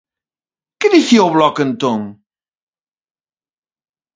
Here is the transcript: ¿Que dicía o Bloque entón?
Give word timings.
¿Que 0.79 0.87
dicía 0.95 1.27
o 1.27 1.33
Bloque 1.35 1.61
entón? 1.67 1.99